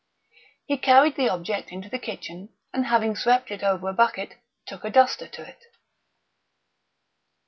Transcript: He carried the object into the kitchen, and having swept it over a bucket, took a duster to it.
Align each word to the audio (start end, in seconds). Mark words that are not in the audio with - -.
He 0.65 0.79
carried 0.79 1.15
the 1.15 1.29
object 1.29 1.71
into 1.71 1.87
the 1.87 1.99
kitchen, 1.99 2.49
and 2.73 2.87
having 2.87 3.15
swept 3.15 3.51
it 3.51 3.61
over 3.61 3.87
a 3.89 3.93
bucket, 3.93 4.39
took 4.65 4.83
a 4.83 4.89
duster 4.89 5.27
to 5.27 5.47
it. 5.47 5.65